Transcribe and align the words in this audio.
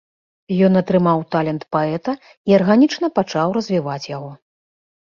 Ён 0.67 0.73
атрымаў 0.81 1.21
талент 1.35 1.67
паэта 1.77 2.11
і 2.53 2.59
арганічна 2.61 3.07
пачаў 3.21 3.47
развіваць 3.61 4.05
яго. 4.17 4.31